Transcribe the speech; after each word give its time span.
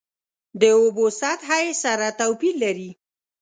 د 0.59 0.61
اوبو 0.79 1.05
سطحه 1.19 1.57
یې 1.65 1.73
سره 1.83 2.07
توپیر 2.19 2.55
لري. 2.63 2.89